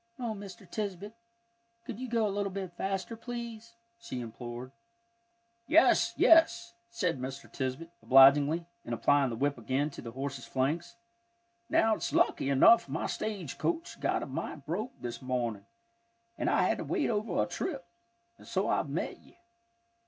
[0.17, 0.67] "Oh, Mr.
[0.67, 1.13] Tisbett,
[1.85, 4.71] could you go a little bit faster, please?" she implored.
[5.67, 7.47] "Yes, yes," said Mr.
[7.53, 10.95] Tisbett, obligingly, and applying the whip again to the horse's flanks.
[11.69, 15.67] "Now it's lucky enough my stage coach got a mite broke this morning,
[16.35, 17.85] an' I had to wait over a trip,
[18.39, 19.35] and so I've met you.